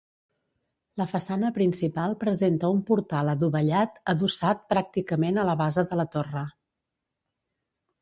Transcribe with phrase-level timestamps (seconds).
[1.01, 6.49] La façana principal presenta un portal adovellat adossat pràcticament a la base de la torre.